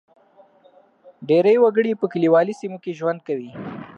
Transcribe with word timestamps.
ډېری 1.27 1.55
وګړي 1.63 1.91
په 1.99 2.05
کلیوالي 2.13 2.53
سیمو 2.59 2.77
کې 2.83 2.97
ژوند 2.99 3.19
کوي. 3.27 3.51